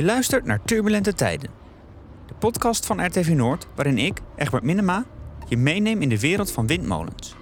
[0.00, 1.50] Je luistert naar Turbulente Tijden.
[2.26, 5.04] De podcast van RTV Noord, waarin ik, Egbert Minema,
[5.48, 7.36] je meeneem in de wereld van windmolens.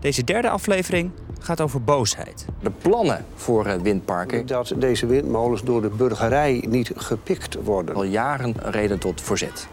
[0.00, 1.10] Deze derde aflevering
[1.40, 2.46] gaat over boosheid.
[2.60, 7.94] De plannen voor eh, windparken Dat deze windmolens door de burgerij niet gepikt worden.
[7.94, 9.68] al jaren een reden tot verzet.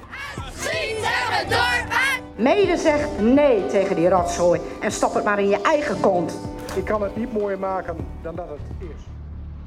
[2.37, 6.39] Mede zegt nee tegen die rotzooi en stop het maar in je eigen kont.
[6.75, 9.12] Ik kan het niet mooier maken dan dat het is.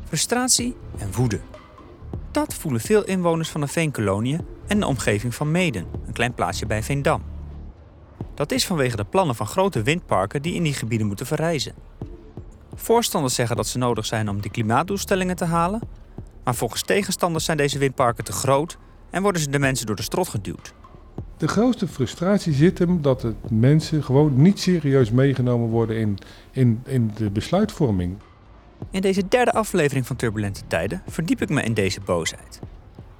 [0.07, 1.41] Frustratie en woede.
[2.31, 6.67] Dat voelen veel inwoners van de Veenkoloniën en de omgeving van Meden, een klein plaatsje
[6.67, 7.23] bij Veendam.
[8.35, 11.75] Dat is vanwege de plannen van grote windparken die in die gebieden moeten verrijzen.
[12.75, 15.81] Voorstanders zeggen dat ze nodig zijn om die klimaatdoelstellingen te halen,
[16.45, 18.79] maar volgens tegenstanders zijn deze windparken te groot
[19.11, 20.75] en worden ze de mensen door de strot geduwd.
[21.37, 26.19] De grootste frustratie zit hem dat het mensen gewoon niet serieus meegenomen worden in,
[26.51, 28.17] in, in de besluitvorming.
[28.91, 32.61] In deze derde aflevering van Turbulente Tijden verdiep ik me in deze boosheid.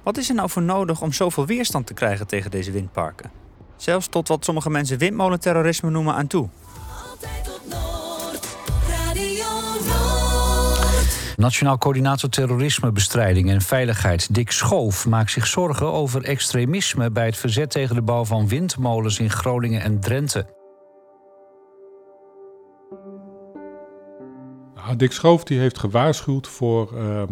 [0.03, 3.31] Wat is er nou voor nodig om zoveel weerstand te krijgen tegen deze windparken?
[3.75, 6.49] Zelfs tot wat sommige mensen windmolenterrorisme noemen aan toe.
[7.09, 8.57] Altijd op Noord,
[8.89, 9.45] Radio
[9.85, 11.37] Noord.
[11.37, 17.69] Nationaal Coördinator Terrorismebestrijding en Veiligheid Dick Schoof maakt zich zorgen over extremisme bij het verzet
[17.69, 20.56] tegen de bouw van windmolens in Groningen en Drenthe.
[24.95, 27.23] Dick Schoof die heeft gewaarschuwd voor eh,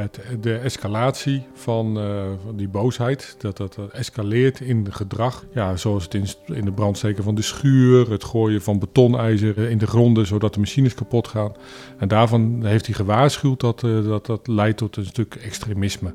[0.00, 3.36] het, de escalatie van, eh, van die boosheid.
[3.38, 5.44] Dat dat eh, escaleert in gedrag.
[5.54, 9.78] Ja, zoals het in, in de brandsteken van de schuur, het gooien van betonijzer in
[9.78, 11.52] de gronden zodat de machines kapot gaan.
[11.98, 16.14] En daarvan heeft hij gewaarschuwd dat eh, dat, dat leidt tot een stuk extremisme.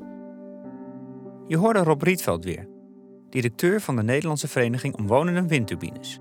[1.46, 2.68] Je hoorde Rob Rietveld weer,
[3.30, 6.20] directeur van de Nederlandse Vereniging Omwonenden Windturbines.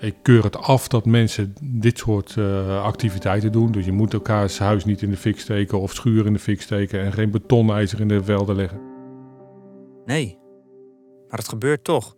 [0.00, 3.72] Ik keur het af dat mensen dit soort eh, activiteiten doen.
[3.72, 6.62] Dus je moet elkaars huis niet in de fik steken of schuur in de fik
[6.62, 8.80] steken en geen betonijzer in de velden leggen.
[10.04, 10.38] Nee,
[11.28, 12.16] maar het gebeurt toch.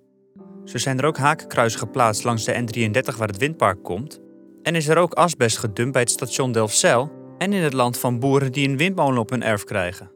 [0.65, 4.21] Zo zijn er ook hakenkruizen geplaatst langs de N33 waar het windpark komt.
[4.63, 8.19] En is er ook asbest gedumpt bij het station Delfzijl en in het land van
[8.19, 10.11] boeren die een windmolen op hun erf krijgen.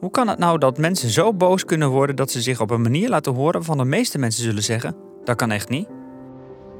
[0.00, 2.82] Hoe kan het nou dat mensen zo boos kunnen worden dat ze zich op een
[2.82, 5.88] manier laten horen waarvan de meeste mensen zullen zeggen: dat kan echt niet?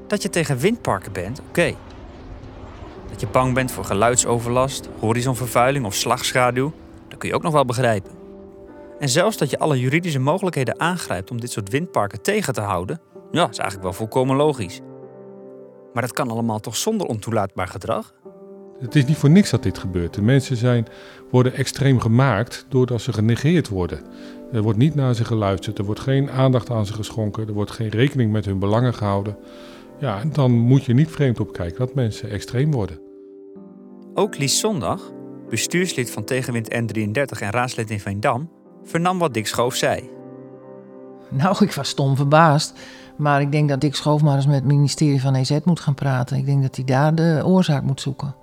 [0.07, 1.75] Dat je tegen windparken bent, oké.
[3.11, 6.73] Dat je bang bent voor geluidsoverlast, horizonvervuiling of slagschaduw,
[7.09, 8.11] dat kun je ook nog wel begrijpen.
[8.99, 13.01] En zelfs dat je alle juridische mogelijkheden aangrijpt om dit soort windparken tegen te houden,
[13.31, 14.81] ja, is eigenlijk wel volkomen logisch.
[15.93, 18.15] Maar dat kan allemaal toch zonder ontoelaatbaar gedrag?
[18.79, 20.15] Het is niet voor niks dat dit gebeurt.
[20.15, 20.87] De mensen zijn,
[21.31, 24.01] worden extreem gemaakt doordat ze genegeerd worden.
[24.53, 27.71] Er wordt niet naar ze geluisterd, er wordt geen aandacht aan ze geschonken, er wordt
[27.71, 29.37] geen rekening met hun belangen gehouden.
[30.05, 32.99] Ja, en dan moet je niet vreemd op kijken dat mensen extreem worden.
[34.15, 35.13] Ook Lies Zondag,
[35.49, 38.51] bestuurslid van Tegenwind N33 en raadslid in Veendam,
[38.83, 40.11] vernam wat Dick Schoof zei.
[41.31, 42.79] Nou, ik was stom verbaasd.
[43.17, 45.95] Maar ik denk dat Dick Schoof maar eens met het ministerie van EZ moet gaan
[45.95, 46.37] praten.
[46.37, 48.35] Ik denk dat hij daar de oorzaak moet zoeken.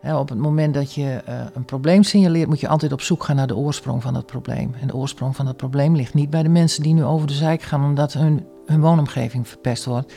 [0.00, 3.24] Hè, op het moment dat je eh, een probleem signaleert, moet je altijd op zoek
[3.24, 4.74] gaan naar de oorsprong van dat probleem.
[4.80, 7.32] En de oorsprong van dat probleem ligt niet bij de mensen die nu over de
[7.32, 10.12] zijk gaan omdat hun, hun woonomgeving verpest wordt.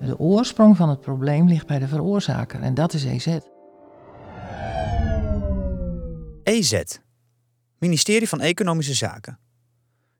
[0.00, 3.38] De oorsprong van het probleem ligt bij de veroorzaker en dat is EZ.
[6.42, 6.82] EZ,
[7.78, 9.38] Ministerie van Economische Zaken.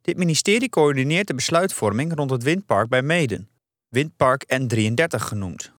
[0.01, 3.49] Dit ministerie coördineert de besluitvorming rond het windpark bij Meden,
[3.89, 5.73] Windpark N33 genoemd.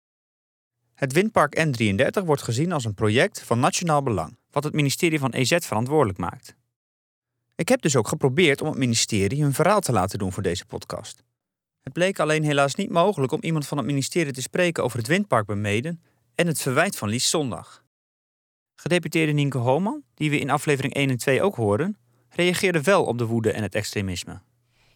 [0.94, 5.31] Het windpark N33 wordt gezien als een project van nationaal belang, wat het ministerie van
[5.31, 6.55] EZ verantwoordelijk maakt.
[7.55, 10.66] Ik heb dus ook geprobeerd om het ministerie hun verhaal te laten doen voor deze
[10.66, 11.23] podcast.
[11.85, 15.07] Het bleek alleen helaas niet mogelijk om iemand van het ministerie te spreken over het
[15.07, 16.01] windpark bij Meden
[16.35, 17.84] en het verwijt van Lies Zondag.
[18.75, 21.97] Gedeputeerde Nienke Hooman, die we in aflevering 1 en 2 ook hoorden,
[22.29, 24.41] reageerde wel op de woede en het extremisme.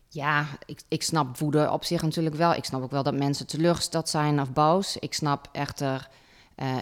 [0.08, 2.54] Ja, ik, ik snap woede op zich natuurlijk wel.
[2.54, 4.98] Ik snap ook wel dat mensen teleurgesteld zijn of boos.
[4.98, 6.10] Ik snap echter
[6.56, 6.78] eh,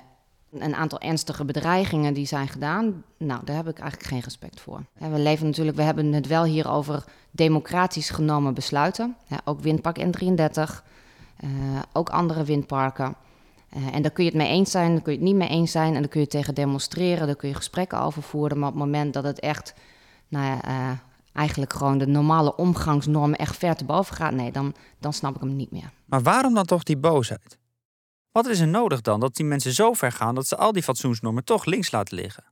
[0.51, 3.03] een aantal ernstige bedreigingen die zijn gedaan.
[3.17, 4.83] Nou, daar heb ik eigenlijk geen respect voor.
[4.97, 9.15] We leven natuurlijk, we hebben het wel hier over democratisch genomen besluiten.
[9.43, 10.83] Ook windpark N33,
[11.37, 11.49] eh,
[11.93, 13.15] ook andere windparken.
[13.69, 15.49] Eh, en daar kun je het mee eens zijn, daar kun je het niet mee
[15.49, 15.95] eens zijn.
[15.95, 18.59] En daar kun je tegen demonstreren, daar kun je gesprekken over voeren.
[18.59, 19.73] Maar op het moment dat het echt,
[20.27, 20.97] nou ja, eh,
[21.33, 25.41] eigenlijk gewoon de normale omgangsnormen echt ver te boven gaat, nee, dan, dan snap ik
[25.41, 25.91] hem niet meer.
[26.05, 27.57] Maar waarom dan toch die boosheid?
[28.37, 30.83] Wat is er nodig dan dat die mensen zo ver gaan dat ze al die
[30.83, 32.43] fatsoensnormen toch links laten liggen?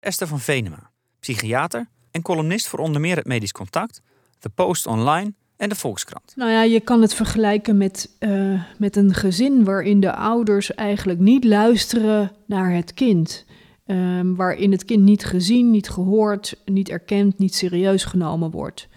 [0.00, 0.90] Esther van Venema,
[1.20, 4.00] psychiater en columnist voor onder meer het Medisch Contact,
[4.38, 6.32] The Post Online en de Volkskrant.
[6.36, 11.18] Nou ja, je kan het vergelijken met, eh, met een gezin waarin de ouders eigenlijk
[11.18, 13.44] niet luisteren naar het kind.
[13.86, 18.88] Ehm, waarin het kind niet gezien, niet gehoord, niet erkend, niet serieus genomen wordt.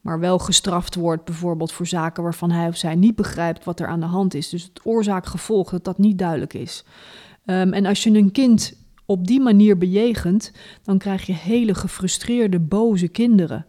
[0.00, 3.86] Maar wel gestraft wordt, bijvoorbeeld voor zaken waarvan hij of zij niet begrijpt wat er
[3.86, 4.48] aan de hand is.
[4.48, 6.84] Dus het oorzaak-gevolg, dat dat niet duidelijk is.
[7.44, 10.52] Ehm, en als je een kind op die manier bejegent,
[10.82, 13.66] dan krijg je hele gefrustreerde, boze kinderen.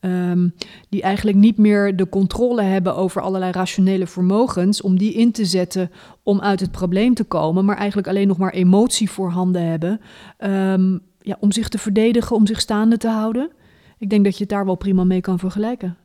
[0.00, 0.48] Ehm,
[0.88, 5.44] die eigenlijk niet meer de controle hebben over allerlei rationele vermogens, om die in te
[5.44, 5.90] zetten
[6.22, 10.00] om uit het probleem te komen, maar eigenlijk alleen nog maar emotie voorhanden hebben
[10.36, 13.50] ehm, ja, om zich te verdedigen, om zich staande te houden.
[13.98, 15.96] Ik denk dat je het daar wel prima mee kan vergelijken.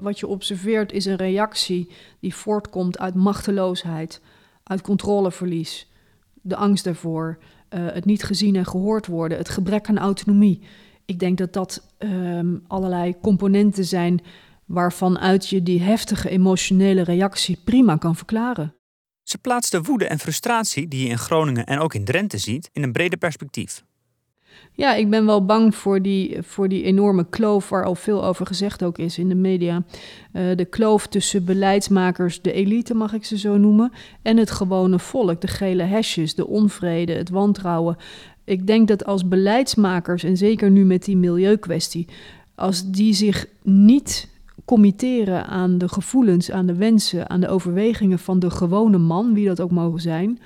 [0.00, 1.90] Wat je observeert is een reactie
[2.20, 4.20] die voortkomt uit machteloosheid,
[4.62, 5.90] uit controleverlies,
[6.32, 10.60] de angst daarvoor, eh, het niet gezien en gehoord worden, het gebrek aan autonomie.
[11.04, 14.22] Ik denk dat dat ehm, allerlei componenten zijn
[14.64, 18.74] waarvan uit je die heftige emotionele reactie prima kan verklaren.
[19.22, 22.70] Ze plaatst de woede en frustratie die je in Groningen en ook in Drenthe ziet
[22.72, 23.84] in een breder perspectief.
[24.76, 28.46] Ja, ik ben wel bang voor die, voor die enorme kloof waar al veel over
[28.46, 29.82] gezegd ook is in de media.
[30.32, 33.92] Eh, de kloof tussen beleidsmakers, de elite mag ik ze zo noemen,
[34.22, 35.40] en het gewone volk.
[35.40, 37.96] De gele hesjes, de onvrede, het wantrouwen.
[38.44, 42.06] Ik denk dat als beleidsmakers, en zeker nu met die milieukwestie,
[42.54, 44.28] als die zich niet
[44.64, 49.46] committeren aan de gevoelens, aan de wensen, aan de overwegingen van de gewone man, wie
[49.46, 50.38] dat ook mogen zijn,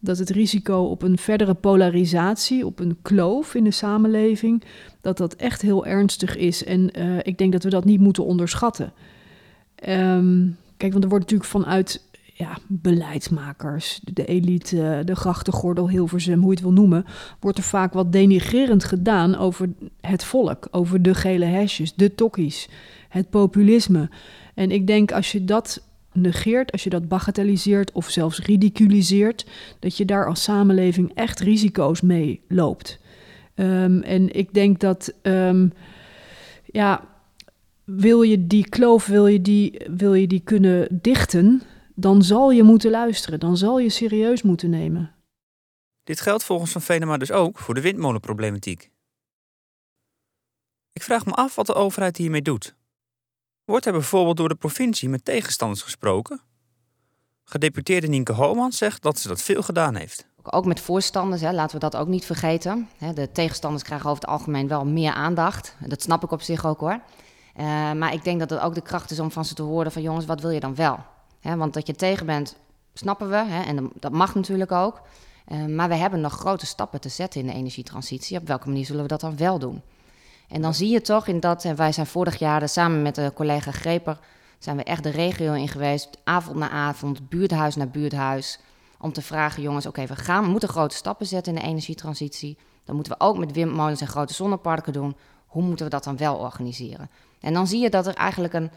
[0.00, 4.62] dat het risico op een verdere polarisatie, op een kloof in de samenleving,
[5.00, 6.64] dat dat echt heel ernstig is.
[6.64, 8.92] En uh, ik denk dat we dat niet moeten onderschatten.
[9.88, 16.48] Um, kijk, want er wordt natuurlijk vanuit ja, beleidsmakers, de elite, de grachtengordel, Hilversum, hoe
[16.48, 17.04] je het wil noemen,
[17.40, 19.68] wordt er vaak wat denigrerend gedaan over
[20.00, 22.68] het volk, over de gele hesjes, de tokkies,
[23.08, 24.10] het populisme.
[24.54, 25.87] En ik denk als je dat
[26.20, 29.46] negeert, als je dat bagatelliseert of zelfs ridiculiseert,
[29.78, 32.98] dat je daar als samenleving echt risico's mee loopt.
[33.54, 35.72] Um, en ik denk dat, um,
[36.64, 37.08] ja,
[37.84, 41.62] wil je die kloof, wil je die, wil je die kunnen dichten,
[41.94, 45.14] dan zal je moeten luisteren, dan zal je serieus moeten nemen.
[46.04, 48.90] Dit geldt volgens Van Venema dus ook voor de windmolenproblematiek.
[50.92, 52.76] Ik vraag me af wat de overheid hiermee doet.
[53.68, 56.40] Wordt er bijvoorbeeld door de provincie met tegenstanders gesproken?
[57.44, 60.26] Gedeputeerde Nienke Homan zegt dat ze dat veel gedaan heeft.
[60.42, 62.88] Ook met voorstanders, hè, laten we dat ook niet vergeten.
[63.14, 65.74] De tegenstanders krijgen over het algemeen wel meer aandacht.
[65.86, 67.00] Dat snap ik op zich ook hoor.
[67.56, 69.92] Uh, maar ik denk dat het ook de kracht is om van ze te horen
[69.92, 70.98] van jongens, wat wil je dan wel?
[71.42, 72.56] Want dat je tegen bent,
[72.94, 73.62] snappen we.
[73.66, 75.00] En dat mag natuurlijk ook.
[75.48, 78.38] Uh, maar we hebben nog grote stappen te zetten in de energietransitie.
[78.38, 79.82] Op welke manier zullen we dat dan wel doen?
[80.48, 83.32] En dan zie je toch in dat, en wij zijn vorig jaar samen met de
[83.34, 84.18] collega Greper,
[84.58, 88.60] zijn we echt de regio in geweest, avond na avond, buurthuis na buurthuis,
[89.00, 92.58] om te vragen, jongens, oké, we gaan, we moeten grote stappen zetten in de energietransitie.
[92.84, 95.16] Dan moeten we ook met windmolens en grote zonneparken doen.
[95.46, 97.10] Hoe moeten we dat dan wel organiseren?
[97.40, 98.70] En dan zie je dat er eigenlijk een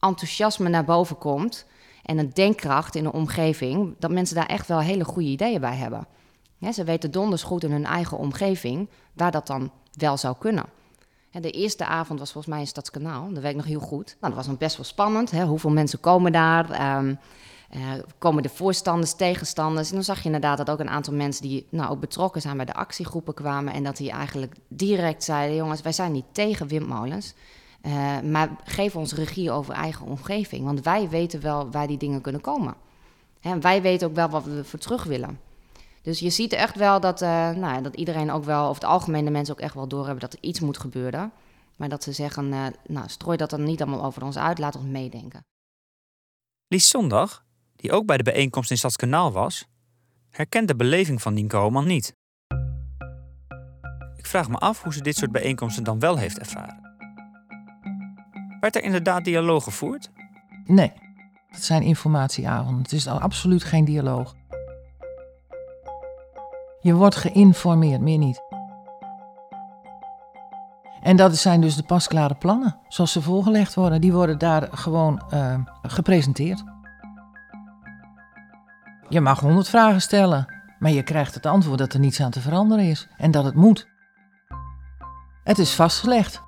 [0.00, 1.66] enthousiasme naar boven komt
[2.02, 5.76] en een denkkracht in de omgeving, dat mensen daar echt wel hele goede ideeën bij
[5.76, 6.06] hebben.
[6.72, 10.64] Ze weten donders goed in hun eigen omgeving waar dat dan wel zou kunnen.
[11.40, 14.06] De eerste avond was volgens mij in Stadskanaal, dat weet nog heel goed.
[14.06, 15.30] Nou, dat was dan best wel spannend.
[15.30, 15.44] Hè?
[15.44, 16.96] Hoeveel mensen komen daar?
[16.98, 17.18] Um,
[18.18, 19.88] komen de voorstanders, tegenstanders?
[19.88, 22.56] En dan zag je inderdaad dat ook een aantal mensen die nou, ook betrokken zijn
[22.56, 23.72] bij de actiegroepen kwamen.
[23.72, 27.34] En dat die eigenlijk direct zeiden: jongens, wij zijn niet tegen windmolens.
[27.82, 30.64] Uh, maar geef ons regie over eigen omgeving.
[30.64, 32.74] Want wij weten wel waar die dingen kunnen komen.
[33.40, 35.38] Hè, en wij weten ook wel wat we voor terug willen.
[36.02, 39.24] Dus je ziet echt wel dat, uh, nou, dat iedereen ook wel, of het algemeen
[39.24, 41.32] de mensen ook echt wel doorhebben dat er iets moet gebeuren.
[41.76, 44.76] Maar dat ze zeggen, uh, nou, strooi dat dan niet allemaal over ons uit, laat
[44.76, 45.44] ons meedenken.
[46.68, 47.44] Lies Zondag,
[47.76, 49.66] die ook bij de bijeenkomst in Stadskanaal was,
[50.30, 52.14] herkent de beleving van Nienke Homan niet.
[54.16, 56.80] Ik vraag me af hoe ze dit soort bijeenkomsten dan wel heeft ervaren.
[58.60, 60.10] Werd er inderdaad dialoog gevoerd?
[60.64, 60.92] Nee,
[61.48, 62.82] het zijn informatieavonden.
[62.82, 64.34] Het is absoluut geen dialoog.
[66.82, 68.42] Je wordt geïnformeerd, meer niet.
[71.02, 74.00] En dat zijn dus de pasklare plannen, zoals ze voorgelegd worden.
[74.00, 76.64] Die worden daar gewoon uh, gepresenteerd.
[79.08, 82.40] Je mag honderd vragen stellen, maar je krijgt het antwoord dat er niets aan te
[82.40, 83.88] veranderen is en dat het moet.
[85.44, 86.42] Het is vastgelegd.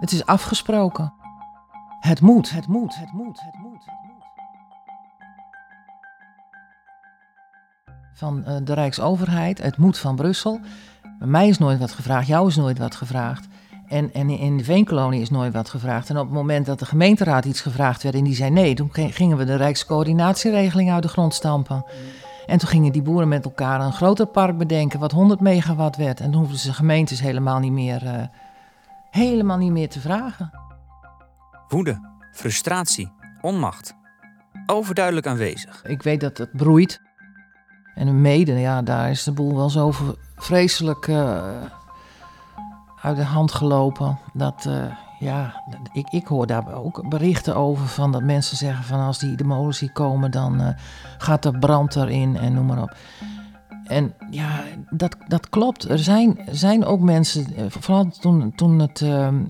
[0.00, 1.14] Het is afgesproken.
[2.00, 3.84] Het moet, het moet, het moet, het moet.
[8.12, 10.60] Van uh, de Rijksoverheid, het moet van Brussel.
[11.18, 13.46] Bij mij is nooit wat gevraagd, jou is nooit wat gevraagd.
[13.86, 16.10] En, en in de Veenkolonie is nooit wat gevraagd.
[16.10, 18.90] En op het moment dat de gemeenteraad iets gevraagd werd en die zei nee, toen
[18.92, 21.84] gingen we de Rijkscoördinatieregeling uit de grond stampen.
[22.46, 26.20] En toen gingen die boeren met elkaar een groter park bedenken wat 100 megawatt werd.
[26.20, 28.26] En toen hoefden ze gemeentes helemaal niet meer, eh,
[29.10, 30.50] helemaal niet meer te vragen.
[31.68, 32.00] Woede,
[32.32, 33.94] frustratie, onmacht.
[34.66, 35.84] Overduidelijk aanwezig.
[35.84, 37.00] Ik weet dat het broeit.
[37.94, 39.92] En in Mede, ja, daar is de boel wel zo
[40.36, 41.42] vreselijk eh,
[43.02, 44.18] uit de hand gelopen.
[44.32, 44.84] Dat, eh,
[45.18, 49.36] ja, ik, ik hoor daar ook berichten over van dat mensen zeggen van als die
[49.36, 50.68] de molens hier komen, dan eh,
[51.18, 52.96] gaat er brand erin en noem maar op.
[53.84, 55.88] En ja, dat, dat klopt.
[55.88, 59.44] Er zijn, zijn ook mensen, vooral toen, toen het ehm,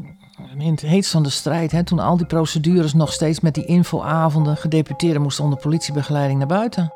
[0.59, 3.65] in het heetst van de strijd, hè, toen al die procedures nog steeds met die
[3.65, 6.93] infoavonden, gedeputeerden moesten onder politiebegeleiding naar buiten.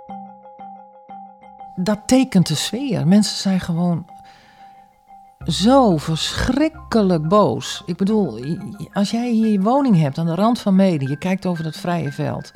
[1.76, 3.06] Dat tekent de sfeer.
[3.06, 4.06] Mensen zijn gewoon
[5.46, 7.82] zo verschrikkelijk boos.
[7.86, 8.38] Ik bedoel,
[8.92, 11.76] als jij hier je woning hebt aan de rand van Mede, je kijkt over dat
[11.76, 12.52] vrije veld.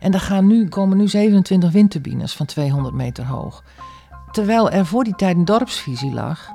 [0.00, 3.64] En er gaan nu, komen nu 27 windturbines van 200 meter hoog.
[4.30, 6.50] Terwijl er voor die tijd een dorpsvisie lag,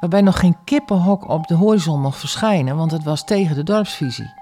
[0.00, 4.32] waarbij nog geen kippenhok op de horizon mocht verschijnen, want het was tegen de dorpsvisie.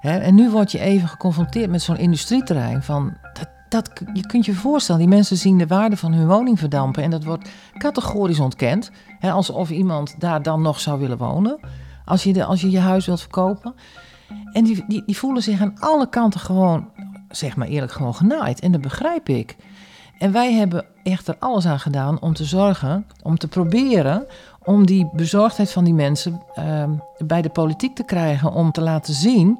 [0.00, 3.16] En nu word je even geconfronteerd met zo'n industrieterrein van...
[3.32, 7.02] Dat, dat, je kunt je voorstellen, die mensen zien de waarde van hun woning verdampen...
[7.02, 7.48] en dat wordt
[7.78, 8.90] categorisch ontkend.
[9.18, 11.60] Hè, alsof iemand daar dan nog zou willen wonen,
[12.04, 13.74] als je, als je je huis wilt verkopen.
[14.52, 16.88] En die, die, die voelen zich aan alle kanten gewoon,
[17.28, 18.60] zeg maar eerlijk, gewoon genaaid.
[18.60, 19.56] En dat begrijp ik.
[20.18, 24.26] En wij hebben echt er alles aan gedaan om te zorgen, om te proberen
[24.64, 28.52] om die bezorgdheid van die mensen ehm, bij de politiek te krijgen.
[28.52, 29.58] Om te laten zien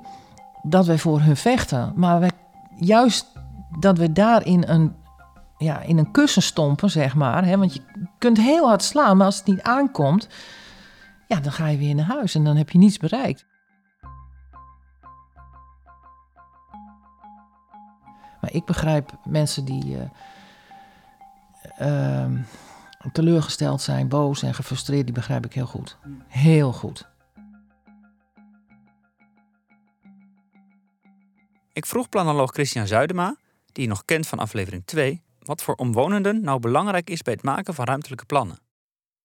[0.63, 1.93] dat wij voor hun vechten.
[1.97, 2.31] Maar wij,
[2.77, 3.27] juist
[3.79, 4.97] dat we daarin een,
[5.59, 7.45] ja, in een kussen stompen, zeg maar.
[7.45, 7.81] Hè, want je
[8.19, 10.29] kunt heel hard slaan, maar als het niet aankomt,
[11.29, 13.47] ja, dan ga je weer naar huis en dan heb je niets bereikt.
[18.41, 20.05] Maar ik begrijp mensen die eh,
[21.79, 22.39] ehm,
[23.13, 25.99] teleurgesteld zijn, boos en gefrustreerd, die begrijp ik heel goed.
[26.29, 27.11] Heel goed.
[31.73, 33.37] Ik vroeg planoloog Christian Zuidema,
[33.73, 37.43] die je nog kent van aflevering 2, wat voor omwonenden nou belangrijk is bij het
[37.43, 38.59] maken van ruimtelijke plannen.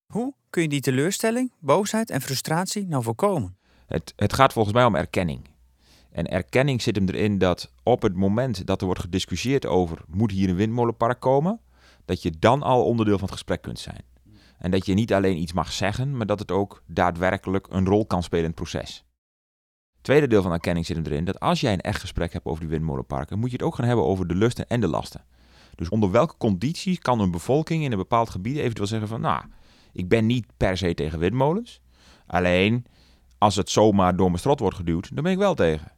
[0.05, 3.57] Hoe kun je die teleurstelling, boosheid en frustratie nou voorkomen?
[3.85, 5.49] Het, het gaat volgens mij om erkenning.
[6.11, 10.31] En erkenning zit hem erin dat op het moment dat er wordt gediscussieerd over moet
[10.31, 11.59] hier een windmolenpark komen,
[12.05, 14.01] dat je dan al onderdeel van het gesprek kunt zijn.
[14.57, 18.05] En dat je niet alleen iets mag zeggen, maar dat het ook daadwerkelijk een rol
[18.05, 19.05] kan spelen in het proces.
[20.07, 22.69] Tweede deel van erkenning zit erin dat als jij een echt gesprek hebt over die
[22.69, 25.23] windmolenparken, moet je het ook gaan hebben over de lusten en de lasten.
[25.75, 29.43] Dus onder welke condities kan een bevolking in een bepaald gebied eventueel zeggen van, nou,
[29.93, 31.81] ik ben niet per se tegen windmolens.
[32.27, 32.85] Alleen,
[33.37, 35.91] als het zomaar door mijn strot wordt geduwd, dan ben ik wel tegen.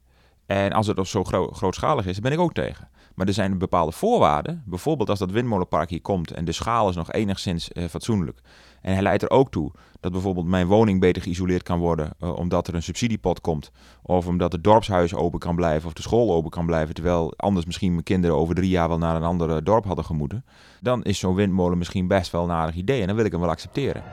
[0.45, 2.89] En als het ook zo gro- grootschalig is, dan ben ik ook tegen.
[3.19, 4.63] Maar er zijn bepaalde voorwaarden.
[4.65, 8.39] Bijvoorbeeld als dat windmolenpark hier komt en de schaal is nog enigszins eh, fatsoenlijk.
[8.81, 12.35] En hij leidt er ook toe dat bijvoorbeeld mijn woning beter geïsoleerd kan worden eh,
[12.35, 13.71] omdat er een subsidiepot komt.
[14.01, 16.93] Of omdat het dorpshuis open kan blijven of de school open kan blijven.
[16.93, 20.05] Terwijl anders misschien mijn kinderen over drie jaar wel naar een ander eh, dorp hadden
[20.05, 20.45] gemoeten.
[20.81, 23.41] Dan is zo'n windmolen misschien best wel een aardig idee en dan wil ik hem
[23.41, 24.03] wel accepteren.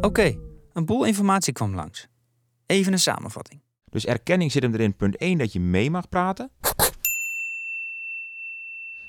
[0.00, 0.36] Oké,
[0.72, 2.08] een boel informatie kwam langs.
[2.66, 3.60] Even een samenvatting.
[3.90, 4.96] Dus erkenning zit hem erin.
[4.96, 6.50] Punt 1, dat je mee mag praten.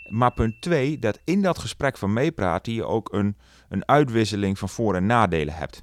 [0.09, 3.37] Maar punt 2, dat in dat gesprek van meepraten je ook een,
[3.69, 5.81] een uitwisseling van voor- en nadelen hebt.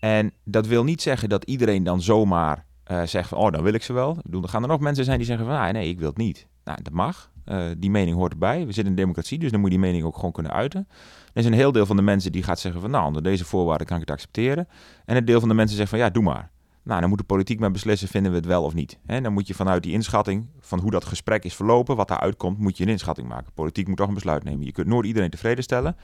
[0.00, 3.72] En dat wil niet zeggen dat iedereen dan zomaar eh, zegt van, oh, dan wil
[3.72, 4.18] ik ze wel.
[4.30, 6.46] Er gaan er nog mensen zijn die zeggen van, ah, nee, ik wil het niet.
[6.64, 7.30] Nou, dat mag.
[7.44, 8.58] Eh, die mening hoort erbij.
[8.58, 10.88] We zitten in een democratie, dus dan moet je die mening ook gewoon kunnen uiten.
[11.32, 13.44] Er is een heel deel van de mensen die gaat zeggen van, nou, onder deze
[13.44, 14.68] voorwaarden kan ik het accepteren.
[15.04, 16.50] En een deel van de mensen zegt van, ja, doe maar.
[16.84, 18.98] Nou, dan moet de politiek maar beslissen, vinden we het wel of niet.
[19.06, 22.36] En dan moet je vanuit die inschatting van hoe dat gesprek is verlopen, wat daaruit
[22.36, 23.52] komt, moet je een inschatting maken.
[23.54, 24.64] Politiek moet toch een besluit nemen.
[24.64, 25.96] Je kunt nooit iedereen tevreden stellen.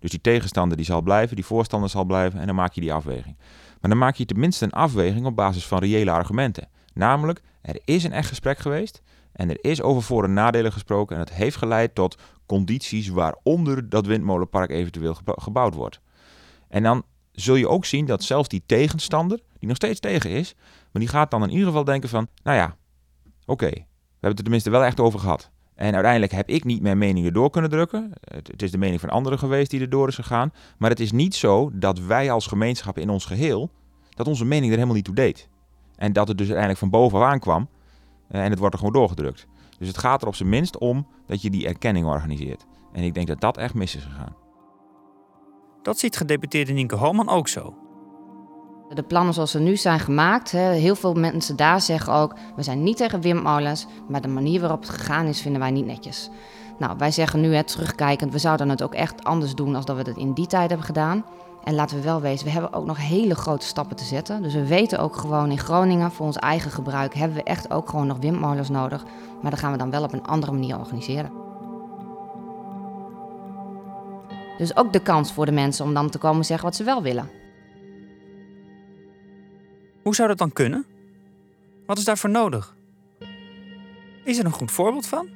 [0.00, 2.92] Dus die tegenstander die zal blijven, die voorstander zal blijven en dan maak je die
[2.92, 3.36] afweging.
[3.80, 6.68] Maar dan maak je tenminste een afweging op basis van reële argumenten.
[6.94, 11.16] Namelijk, er is een echt gesprek geweest en er is over voor- en nadelen gesproken
[11.16, 16.00] en dat heeft geleid tot condities waaronder dat windmolenpark eventueel gebou- gebouwd wordt.
[16.68, 17.04] En dan
[17.40, 20.54] zul je ook zien dat zelfs die tegenstander, die nog steeds tegen is,
[20.92, 22.76] maar die gaat dan in ieder geval denken van, nou ja,
[23.46, 25.50] oké, we hebben het er tenminste wel echt over gehad.
[25.74, 28.12] En uiteindelijk heb ik niet mijn mening erdoor kunnen drukken.
[28.20, 30.52] Het, is de mening van anderen geweest die erdoor is gegaan.
[30.78, 33.70] Maar het is niet zo dat wij als gemeenschap in ons geheel,
[34.14, 35.48] dat onze mening er helemaal niet toe deed.
[35.96, 37.68] En dat het dus uiteindelijk van bovenaf kwam
[38.28, 39.46] eh, en het wordt er gewoon doorgedrukt.
[39.78, 42.66] Dus het gaat er op zijn minst om dat je die erkenning organiseert.
[42.92, 44.47] En ik denk dat dat echt mis is gegaan.
[45.88, 47.74] Dat ziet gedeputeerde Nienke Holman ook zo.
[48.94, 52.34] De plannen zoals ze nu zijn gemaakt, heel veel mensen daar zeggen ook...
[52.56, 55.86] we zijn niet tegen windmolens, maar de manier waarop het gegaan is vinden wij niet
[55.86, 56.30] netjes.
[56.78, 59.74] Nou, wij zeggen nu, terugkijkend, we zouden het ook echt anders doen...
[59.74, 61.24] als dat we het in die tijd hebben gedaan.
[61.64, 64.42] En laten we wel wezen, we hebben ook nog hele grote stappen te zetten.
[64.42, 67.14] Dus we weten ook gewoon in Groningen, voor ons eigen gebruik...
[67.14, 69.04] hebben we echt ook gewoon nog windmolens nodig.
[69.42, 71.47] Maar dat gaan we dan wel op een andere manier organiseren.
[74.58, 77.02] Dus ook de kans voor de mensen om dan te komen zeggen wat ze wel
[77.02, 77.30] willen.
[80.02, 80.86] Hoe zou dat dan kunnen?
[81.86, 82.76] Wat is daarvoor nodig?
[84.24, 85.28] Is er een goed voorbeeld van?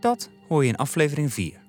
[0.00, 1.59] Dat hoor je in aflevering 4.